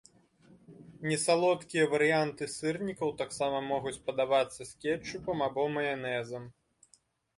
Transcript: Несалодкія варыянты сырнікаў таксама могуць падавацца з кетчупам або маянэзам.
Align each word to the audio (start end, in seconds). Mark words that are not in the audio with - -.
Несалодкія 1.09 1.83
варыянты 1.93 2.43
сырнікаў 2.53 3.09
таксама 3.21 3.57
могуць 3.73 3.95
падавацца 4.11 4.59
з 4.63 4.71
кетчупам 4.81 5.37
або 5.49 5.63
маянэзам. 5.79 6.43